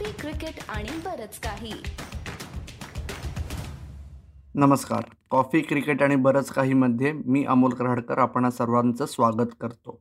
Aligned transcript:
Coffee 0.00 0.12
cricket 0.20 0.58
आणि 0.68 0.88
बरच 1.04 1.38
काही. 1.38 1.72
नमस्कार. 4.54 5.02
कॉफी 5.30 5.60
क्रिकेट 5.60 6.02
आणि 6.02 6.16
बरंच 6.16 6.48
काहीमध्ये 6.48 7.12
मी 7.12 7.44
अमोल 7.44 7.72
कराडकर 7.72 8.18
आपण 8.18 8.48
सर्वांचं 8.48 9.06
स्वागत 9.06 9.52
करतो. 9.60 10.00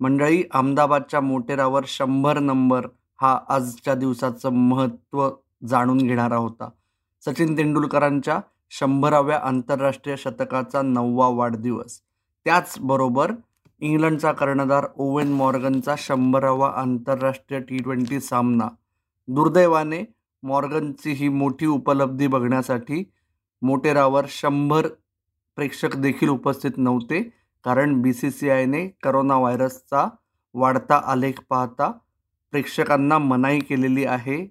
मंडळी 0.00 0.42
अहमदाबादच्या 0.50 1.20
मोटेरावर 1.20 1.84
शंभर 1.86 2.38
नंबर 2.38 2.86
हा 3.20 3.38
आजच्या 3.48 3.94
दिवसाचं 3.94 4.48
महत्त्व 4.50 5.28
जाणून 5.68 5.98
घेणारा 5.98 6.36
होता 6.36 6.68
सचिन 7.26 7.56
तेंडुलकरांच्या 7.56 8.40
शंभराव्या 8.70 9.40
आंतरराष्ट्रीय 9.42 10.16
शतकाचा 10.16 10.82
नववा 10.82 11.28
वाढदिवस. 11.28 12.00
त्याचबरोबर 12.44 13.32
इंग्लंडचा 13.80 14.32
कर्णधार 14.32 14.86
ओवेन 14.96 15.32
मॉर्गनचा 15.32 15.94
शंभरावा 15.98 16.72
आंतरराष्ट्रीय 16.76 17.60
टी 17.60 17.76
ट्वेंटी 17.76 18.20
सामना 18.20 18.68
दुर्दैवाने 19.28 20.04
मॉर्गनची 20.42 21.12
ही 21.12 21.28
मोठी 21.28 21.66
उपलब्धी 21.66 22.26
बघण्यासाठी 22.26 23.10
मोटेरावर 23.62 24.26
शंभर 24.28 24.86
प्रेक्षक 25.56 25.96
देखील 25.96 26.28
उपस्थित 26.28 26.70
नव्हते 26.76 27.22
कारण 27.64 28.02
बी 28.02 28.12
सी 28.12 28.30
सी 28.30 28.48
आयने 28.50 28.88
करोना 29.02 29.38
व्हायरसचा 29.38 30.08
वाढता 30.54 31.00
आलेख 31.04 31.32
पाहता 31.50 31.90
प्रेक्षकांना 32.50 33.18
मनाई 33.18 33.58
केलेली 33.58 34.04
आहे 34.04 34.46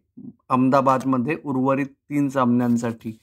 अहमदाबादमध्ये 0.50 1.38
उर्वरित 1.46 1.86
तीन 1.86 2.30
सामन्यांसाठी. 2.30 3.20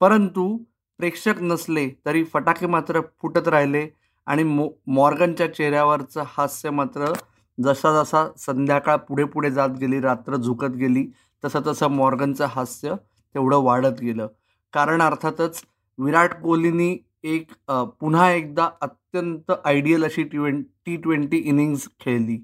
परंतु 0.00 0.58
प्रेक्षक 0.98 1.34
नसले 1.40 1.88
तरी 2.06 2.24
फटाके 2.24 2.66
मात्र 2.66 3.00
फुटत 3.00 3.48
राहिले 3.48 3.88
आणि 4.26 4.42
मो 4.42 4.68
मॉर्गनच्या 4.86 5.54
चेहऱ्यावरचं 5.54 6.22
हास्य 6.26 6.70
मात्र 6.70 7.12
जसा 7.58 7.92
जसा 8.02 8.26
संध्याकाळ 8.38 8.96
पुढे 9.08 9.24
पुढे 9.24 9.50
जात 9.50 9.68
गेली 9.80 10.00
रात्र 10.00 10.36
झुकत 10.36 10.76
गेली 10.76 11.04
तसं 11.44 11.60
तसं 11.66 11.88
मॉर्गनचं 11.90 12.46
हास्य 12.50 12.94
तेवढं 13.34 13.62
वाढत 13.64 14.00
गेलं. 14.00 14.26
कारण 14.72 15.02
अर्थातच 15.02 15.62
विराट 15.98 16.40
कोहलीनी 16.42 16.96
एक 17.24 17.52
पुन्हा 18.00 18.30
एकदा 18.32 18.68
अत्यंत 18.80 19.52
आयडियल 19.64 20.04
अशी 20.04 20.22
ट्वें 20.24 20.62
टी 20.86 20.96
ट्वेंटी 20.96 21.36
इनिंग्ज 21.36 21.86
खेळली. 22.00 22.36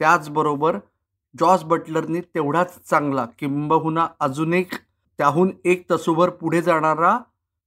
त्याचबरोबर 0.00 0.78
जॉस 1.34 1.64
बटलरनी 1.64 2.20
तेवढाच 2.34 2.78
चांगला 2.90 3.24
किंबहुना 3.38 4.06
अजून 4.20 4.54
एक 4.54 4.74
त्याहून 5.18 5.50
एक 5.64 5.84
तसूभर 5.90 6.30
पुढे 6.30 6.60
जाणारा 6.62 7.18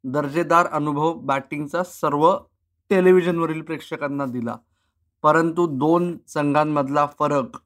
दर्जेदार 0.04 0.68
अनुभव 0.72 1.14
बॅटिंगचा 1.14 1.84
सर्व 1.84 2.34
टेलिव्हिजनवरील 2.90 3.62
प्रेक्षकांना 3.62 4.26
दिला. 4.26 4.56
परंतु 5.24 5.68
दोन 5.68 6.18
संघांमधला 6.28 7.06
फरक 7.20 7.58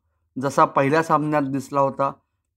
जसा 0.41 0.65
पहिल्या 0.65 1.03
सामन्यात 1.03 1.41
दिसला 1.41 1.79
होता 1.79 2.11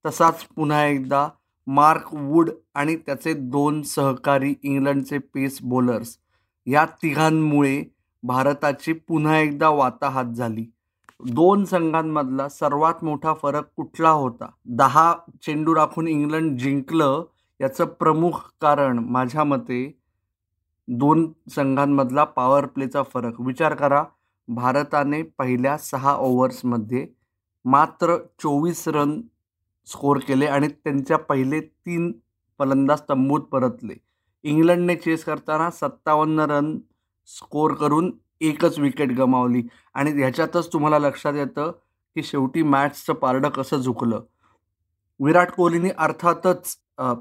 तसाच 0.07 0.45
पुन्हा 0.45 0.87
एकदा 0.87 1.29
मार्क 1.67 2.15
वूड 2.15 2.51
आणि 2.75 2.97
त्याचे 2.97 3.35
दोन 3.35 3.83
सहकारी 3.83 4.55
इंग्लंडचे 4.63 5.19
पेस 5.19 5.59
बॉलर्स 5.63 6.19
या 6.67 6.85
तिघांमुळे 7.03 7.85
भारताची 8.23 8.93
पुन्हा 8.93 9.39
एकदा 9.39 9.69
वाताहात 9.69 10.25
झाली. 10.25 10.67
दोन 11.27 11.65
संघांमधला 11.65 12.49
सर्वात 12.49 13.05
मोठा 13.05 13.35
फरक 13.35 13.65
कुठला 13.77 14.11
होता? 14.11 14.47
दहा 14.65 15.15
चेंडू 15.43 15.75
राखून 15.75 16.09
इंग्लंड 16.09 16.59
जिंकलं 16.59 17.25
याचं 17.61 17.85
प्रमुख 17.85 18.51
कारण 18.61 18.99
माझ्या 18.99 19.45
मते 19.45 19.99
दोन 20.89 21.33
संघांमधला 21.51 22.25
पॉवर 22.25 22.67
प्लेचा 22.67 23.03
फरक. 23.03 23.41
विचार 23.41 23.75
करा 23.75 24.05
भारताने 24.49 25.23
पहिल्या 25.39 25.77
सहा 25.79 26.15
ओव्हर्समध्ये 26.17 27.07
मात्र 27.65 28.17
चोवीस 28.43 28.87
रन 28.89 29.21
स्कोर 29.87 30.19
केले 30.29 30.47
आणि 30.47 30.69
त्यांच्या 30.69 31.19
पहिले 31.19 31.61
तीन 31.61 32.11
फलंदाज 32.61 33.01
तंबूत 33.09 33.41
परतले. 33.53 33.95
इंग्लंडने 34.45 34.95
चेस 34.97 35.25
करताना 35.25 35.71
सत्तावन्न 35.71 36.41
रन 36.51 36.77
स्कोर 37.29 37.73
करून 37.75 38.11
एकच 38.41 38.79
विकेट 38.79 39.13
गमावली. 39.19 39.63
आणि 39.95 40.11
ह्याच्यातच 40.13 40.73
तुम्हाला 40.73 40.99
लक्षात 40.99 41.35
येतं 41.35 41.71
की 42.17 42.23
शेवटी 42.23 42.63
मॅचचं 42.63 43.15
पारडं 43.15 43.49
कसं 43.49 43.77
झुकलं. 43.77 44.21
विराट 45.21 45.51
कोहलीने 45.53 45.91
अर्थातच 45.99 46.77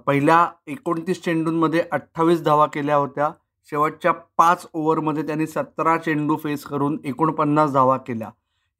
पहिल्या 0.06 0.46
एकोणतीस 0.68 1.24
चेंडूंमध्ये 1.24 1.84
अठ्ठावीस 1.92 2.44
धावा 2.44 2.66
केल्या 2.74 2.96
होत्या. 2.96 3.30
शेवटच्या 3.70 4.12
पाच 4.12 4.68
ओव्हरमध्ये 4.74 5.24
त्यांनी 5.24 5.48
सतरा 5.48 5.98
चेंडू 5.98 6.36
फेस 6.36 6.64
करून 6.64 6.98
एकोणपन्नास 7.06 7.74
धावा 7.74 7.98
केल्या. 7.98 8.30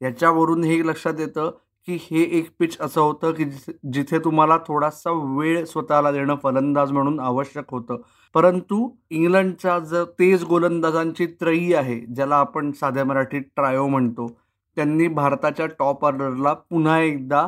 याच्यावरून 0.02 0.64
हे 0.64 0.78
लक्षात 0.86 1.14
येतं 1.18 1.50
की 1.86 1.98
हे 2.02 2.22
एक 2.38 2.48
पिच 2.58 2.76
असं 2.80 3.00
होतं 3.00 3.32
की 3.32 3.44
जिथे 3.92 4.18
तुम्हाला 4.18 4.58
थोडासा 4.58 5.10
वेळ 5.38 5.64
स्वतःला 5.64 6.12
देणं 6.12 6.36
फलंदाज 6.42 6.92
म्हणून 6.92 7.20
आवश्यक 7.20 7.64
होतं. 7.70 7.96
परंतु 8.34 8.90
इंग्लंडच्या 9.10 9.78
जर 9.78 10.04
तेज 10.04 10.44
गोलंदाजांची 10.44 11.26
त्रयी 11.26 11.74
आहे 11.74 12.00
ज्याला 12.00 12.36
आपण 12.36 12.72
साध्या 12.72 13.04
मराठीत 13.04 13.42
ट्रायो 13.56 13.86
म्हणतो 13.88 14.30
त्यांनी 14.76 15.08
भारताच्या 15.08 15.66
टॉप 15.66 16.04
ऑर्डरला 16.04 16.52
पुन्हा 16.54 17.00
एकदा 17.00 17.46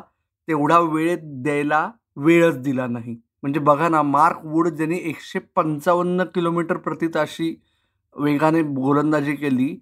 तेवढा 0.48 0.78
वेळ 0.80 1.16
द्यायला 1.22 1.90
वेळच 2.16 2.60
दिला 2.60 2.86
नाही. 2.86 3.16
म्हणजे 3.42 3.60
बघा 3.60 3.88
ना 3.88 4.02
मार्क 4.02 4.40
वूड 4.44 4.68
ज्यांनी 4.68 4.98
एकशे 5.02 5.38
पंचावन्न 5.56 6.24
किलोमीटर 6.34 6.76
प्रति 6.76 7.08
ताशी 7.14 7.54
वेगाने 8.16 8.62
गोलंदाजी 8.62 9.34
केली 9.36 9.74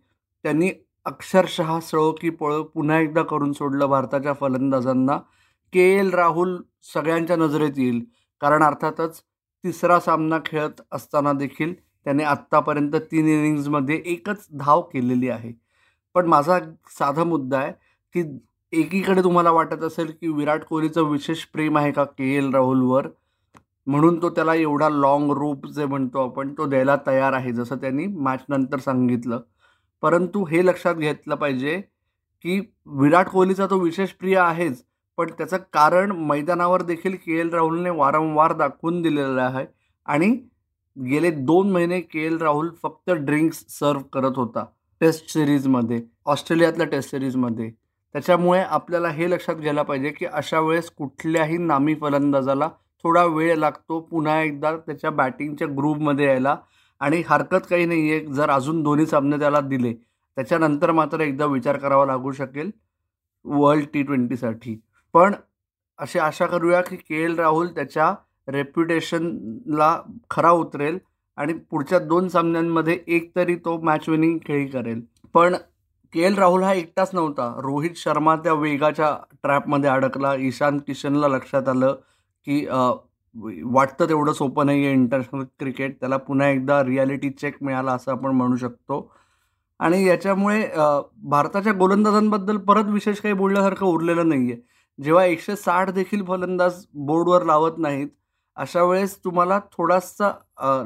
त्यांनी 0.45 0.71
अक्षरशः 1.07 1.79
सळो 1.81 2.11
की 2.13 2.31
पळो 2.31 2.63
पुन्हा 2.63 2.99
एकदा 3.01 3.23
करून 3.23 3.53
सोडलं 3.53 3.87
भारताच्या 3.87 4.33
फलंदाजांना. 4.33 5.17
के 5.73 5.89
एल 5.99 6.11
राहुल 6.15 6.57
सगळ्यांच्या 6.95 7.37
नजरेत 7.37 7.79
येईल 7.79 8.01
कारण 8.41 8.63
अर्थातच 8.63 9.21
तिसरा 9.65 9.99
सामना 10.01 10.39
खेळत 10.47 10.81
असताना 10.93 11.33
देखील 11.33 11.75
त्याने 11.75 12.25
आत्तापर्यंत 12.25 12.97
तीन 13.11 13.27
इनिंग्जमध्ये 13.29 14.03
एकच 14.07 14.47
धाव 14.59 14.83
केलेली 14.83 15.29
आहे. 15.29 15.53
पण 16.15 16.27
माझा 16.27 16.59
साधा 16.99 17.25
मुद्दा 17.25 17.59
आहे 17.59 17.73
की 18.15 18.23
एकीकडे 18.73 19.23
तुम्हाला 19.23 19.51
वाटत 19.51 19.83
असेल 19.85 20.13
की 20.21 20.29
विराट 20.29 20.65
कोहलीचं 20.65 21.03
विशेष 21.03 21.45
प्रेम 21.45 21.79
आहे 21.79 21.93
का 21.93 22.05
के 22.05 22.35
एल 22.37 22.53
राहुलवर? 22.55 23.09
म्हणून 23.89 24.21
तो 24.23 24.31
त्याला 24.31 24.55
एवढा 24.55 24.89
लाँग 24.89 25.31
रूप 25.33 25.67
जे 25.67 25.85
म्हणतो 25.87 26.25
आपण 26.25 26.53
तो 26.53 26.67
द्यायला 26.67 26.97
तयार 27.07 27.33
आहे 27.33 27.53
जसं 27.53 27.77
त्यांनी 27.77 28.07
मॅचनंतर 28.07 28.79
सांगितलं. 28.79 29.41
परंतु 30.03 30.45
हे 30.45 30.65
लक्षात 30.67 30.95
घेतलं 30.95 31.35
पाहिजे 31.35 31.81
की 32.45 32.59
विराट 32.99 33.29
कोहलीचा 33.29 33.67
तो 33.67 33.79
विशेष 33.79 34.11
प्रिय 34.11 34.37
आहेच 34.39 34.83
पण 35.19 35.31
त्याचं 35.39 35.57
कारण 35.73 36.13
मैदानावर 36.27 36.83
देखील 36.83 37.17
के 37.17 37.39
एल 37.41 37.51
राहुलने 37.51 37.91
वारंवार 37.91 38.53
दाखवून 38.53 39.01
दिलेलं 39.03 39.41
आहे 39.41 39.65
आणि 40.07 40.31
गेले 40.97 41.31
दोन 41.31 41.71
महिने 41.71 42.01
के 42.01 42.25
एल 42.27 42.37
राहुल 42.39 42.71
फक्त 42.83 43.11
ड्रिंक्स 43.11 43.65
सर्व 43.69 44.01
करत 44.13 44.37
होता 44.37 44.65
टेस्ट 45.01 45.31
सिरीजमध्ये 45.31 46.01
ऑस्ट्रेलियातल्या 46.27 46.87
टेस्ट 46.87 47.11
सिरीजमध्ये 47.11 47.71
त्याच्यामुळे 48.15 48.61
आपल्याला 48.61 49.09
हे 49.09 49.31
लक्षात 49.31 49.57
घ्यायला 49.57 49.83
पाहिजे 49.83 50.11
की 50.11 50.27
अशा 50.27 50.61
वेळेस 50.61 50.91
कुठल्याही 50.91 51.57
नामी 51.57 51.95
फलंदाजाला 51.95 52.69
थोडा 53.05 53.25
वेळ 53.25 53.57
लागतो 53.57 54.01
पुन्हा 54.01 54.41
एकदा 54.43 54.77
त्याच्या 54.77 55.11
बॅटिंगच्या 55.11 55.69
ग्रुपमध्ये 55.69 56.27
यायला. 56.27 56.57
आणि 57.01 57.23
हरकत 57.29 57.67
काही 57.71 57.85
नाही 57.87 58.11
आहे 58.13 58.27
जर 58.27 58.51
अजून 58.51 58.83
दोन्ही 58.83 59.07
सामने 59.07 59.39
त्याला 59.39 59.61
दिले 59.61 59.93
त्याच्यानंतर 60.37 60.93
मात्र 60.93 61.21
एकदा 61.21 61.47
विचार 61.47 61.77
करावा 61.77 62.07
लागू 62.07 62.33
शकेल 62.33 62.71
वर्ल्ड 63.45 63.87
टी 63.95 64.03
ट्वेंटीसाठी. 64.03 64.81
पण 65.15 65.35
अशी 65.99 66.19
आशा 66.19 66.47
करूया 66.47 66.81
की 66.81 66.97
के 66.97 67.23
एल 67.25 67.39
राहुल 67.39 67.67
त्याच्या 67.67 68.15
रेप्युटेशनला 68.49 70.01
खरा 70.31 70.51
उतरेल 70.51 70.99
आणि 71.37 71.53
पुढच्या 71.71 71.99
दोन 71.99 72.29
सामन्यांमध्ये 72.29 72.99
एक 73.07 73.31
तरी 73.37 73.57
तो 73.57 73.81
मॅच 73.81 74.09
विनिंग 74.09 74.39
खेळी 74.47 74.67
करेल. 74.67 75.01
पण 75.35 75.55
के 76.13 76.21
एल 76.21 76.39
राहुल 76.39 76.63
हा 76.63 76.73
एकटाच 76.75 77.11
नव्हता. 77.15 77.53
रोहित 77.63 77.97
शर्मा 77.97 78.37
त्या 78.37 78.53
वेगाच्या 78.53 79.17
ट्रॅपमध्ये 79.43 79.91
अडकला. 79.91 80.35
ईशान 80.35 80.79
किशनला 80.79 81.29
लक्षात 81.29 81.69
आलं. 81.69 81.97
की 82.49 82.65
वाटतं 83.65 84.09
तेवढं 84.09 84.33
सोपं 84.33 84.67
नाही 84.67 84.85
आहे 84.85 84.93
इंटरनॅशनल 84.95 85.45
क्रिकेट 85.59 85.99
त्याला 86.01 86.17
पुन्हा 86.17 86.49
एकदा 86.49 86.83
रियालिटी 86.85 87.31
चेक 87.31 87.57
मिळाला 87.63 87.93
असं 87.93 88.13
आपण 88.13 88.31
म्हणू 88.37 88.57
शकतो. 88.57 89.11
आणि 89.81 90.03
याच्यामुळे 90.07 90.63
भारताच्या 91.31 91.73
गोलंदाजांबद्दल 91.73 92.57
परत 92.59 92.85
विशेष 92.85 93.21
काही 93.21 93.35
बोलण्यासारखं 93.35 93.87
उरलेलं 93.87 94.29
नाही 94.29 94.53
आहे 94.53 94.61
जेव्हा 94.99 95.25
एकशे 95.25 95.57
साठ 95.57 95.91
देखील 95.91 96.25
फलंदाज 96.25 96.85
बोर्डवर 97.07 97.45
लावत 97.45 97.79
नाहीत 97.79 98.09
अशा 98.57 98.83
वेळेस 98.83 99.17
तुम्हाला 99.25 99.59
थोडासा 99.73 100.31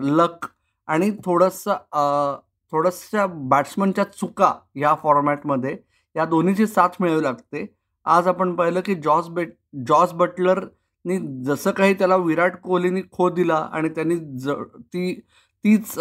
लक 0.03 0.47
आणि 0.89 1.11
थोडंसं 1.25 2.37
थोडंसं 2.73 3.49
बॅट्समनच्या 3.49 4.05
चुका 4.05 4.53
या 4.77 4.95
फॉर्मॅटमध्ये 5.03 5.77
या 6.17 6.25
दोन्हीची 6.25 6.67
साथ 6.67 7.01
मिळावी 7.01 7.23
लागते. 7.23 7.65
आज 8.07 8.29
आपण 8.29 8.55
पाहिलं 8.57 8.81
की 8.81 8.95
जॉस 8.95 9.29
बेट 9.29 9.55
जॉस 9.89 10.13
बटलर 10.13 10.65
नी 11.05 11.19
जसं 11.47 11.71
काही 11.77 11.95
त्याला 11.95 12.17
विराट 12.17 12.57
कोहलीनी 12.63 13.03
खो 13.13 13.29
दिला 13.31 13.57
आणि 13.73 13.89
त्यांनी 13.89 14.17
ज 14.41 14.51
ती 14.95 15.15
तीच 15.65 15.93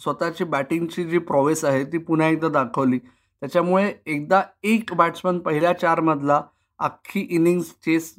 स्वतःची 0.00 0.44
बॅटिंगची 0.44 1.04
जी 1.04 1.18
प्रोवेस 1.18 1.64
आहे 1.64 1.84
ती 1.92 1.98
पुन्हा 1.98 2.28
एकदा 2.28 2.48
दाखवली. 2.48 2.98
त्याच्यामुळे 3.42 3.92
एकदा 4.06 4.42
एक 4.64 4.92
बॅट्समन 4.96 5.38
पहिल्या 5.40 5.72
चारमधला 5.72 6.40
अख्खी 6.80 7.20
इनिंग्स 7.30 7.70
चेस 7.84 8.14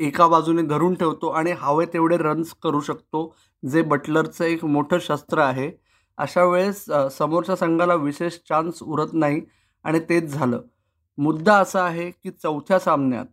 एका 0.00 0.26
बाजूने 0.28 0.62
धरून 0.62 0.94
ठेवतो 0.94 1.28
आणि 1.30 1.52
हवे 1.60 1.86
तेवढे 1.92 2.16
रन्स 2.18 2.52
करू 2.62 2.80
शकतो 2.80 3.22
जे 3.62 3.82
बटलरचं 3.82 4.44
एक 4.44 4.64
मोठं 4.64 4.98
शस्त्र 5.02 5.38
आहे. 5.40 5.70
अशा 6.18 6.44
वेळेस 6.44 6.84
समोरच्या 7.18 7.56
संघाला 7.56 7.94
विशेष 7.94 8.38
चान्स 8.48 8.82
उरत 8.82 9.12
नाही 9.14 9.40
आणि 9.84 9.98
तेच 10.08 10.24
झालं. 10.24 10.60
मुद्दा 11.20 11.56
असा 11.58 11.82
आहे 11.84 12.10
की 12.10 12.30
चौथ्या 12.30 12.78
सामन्यात 12.78 13.26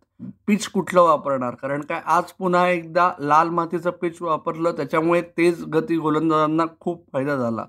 पिच 0.46 0.66
कुठलं 0.68 1.02
वापरणार? 1.02 1.54
कारण 1.54 1.80
काय 1.80 2.00
आज 2.06 2.32
पुन्हा 2.32 2.66
एकदा 2.68 3.10
लाल 3.18 3.48
मातीचं 3.48 3.90
पिच 3.90 4.20
वापरलं 4.22 4.72
त्याच्यामुळे 4.72 5.20
तेज 5.36 5.64
गती 5.64 5.96
गोलंदाजांना 5.96 6.64
खूप 6.80 7.04
फायदा 7.12 7.36
झाला. 7.36 7.64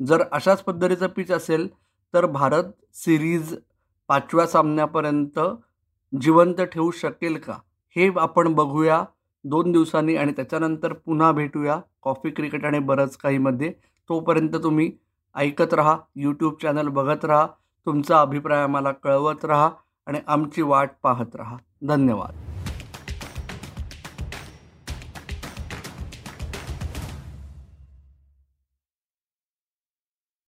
जर 0.00 0.22
अशाच 0.32 0.62
पद्धतीचं 0.62 1.06
पिच 1.06 1.30
असेल 1.30 1.66
तर 2.14 2.26
भारत 2.26 2.64
सिरीज 2.94 3.54
पाचव्या 4.08 4.46
सामन्यापर्यंत 4.46 5.40
जिवंत 6.12 6.60
ठेवू 6.62 6.90
शकेल 6.90 7.36
का? 7.36 7.58
हे 7.96 8.10
आपण 8.18 8.52
बघूया 8.54 9.02
दोन 9.44 9.72
दिवसांनी 9.72 10.16
आणि 10.16 10.32
त्याच्यानंतर 10.32 10.92
पुन्हा 10.92 11.32
भेटूया 11.32 11.80
कॉफी 12.02 12.30
क्रिकेट 12.30 12.64
आणि 12.64 12.78
बरंच 12.78 13.16
काहीमध्ये 13.16 13.72
तोपर्यंत 14.10 14.56
तुम्ही 14.62 14.90
ऐकत 15.34 15.74
राहा 15.74 15.96
यूट्यूब 16.16 16.54
चॅनल 16.62 16.88
बघत 16.88 17.24
राहा 17.24 17.46
तुमचा 17.86 18.20
अभिप्राय 18.20 18.62
आम्हाला 18.62 18.92
कळवत 18.92 19.44
राहा 19.44 19.70
आणि 20.06 20.20
आमची 20.26 20.62
वाट 20.62 20.90
पाहत 21.02 21.36
राहा. 21.36 21.56
धन्यवाद. 21.88 22.51